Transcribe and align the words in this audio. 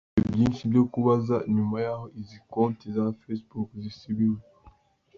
"Dufite 0.07 0.27
byinshi 0.35 0.63
byo 0.71 0.83
kubaza 0.91 1.35
nyuma 1.55 1.77
yaho 1.85 2.05
izi 2.19 2.37
konti 2.51 2.85
za 2.95 3.05
Facebook 3.21 3.69
zisibiwe. 3.83 4.39